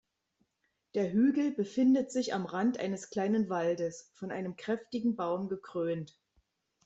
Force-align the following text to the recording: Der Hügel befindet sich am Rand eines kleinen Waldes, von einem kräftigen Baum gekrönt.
Der 0.95 1.13
Hügel 1.13 1.51
befindet 1.51 2.11
sich 2.11 2.33
am 2.33 2.47
Rand 2.47 2.79
eines 2.79 3.11
kleinen 3.11 3.49
Waldes, 3.49 4.09
von 4.15 4.31
einem 4.31 4.55
kräftigen 4.55 5.15
Baum 5.15 5.47
gekrönt. 5.47 6.19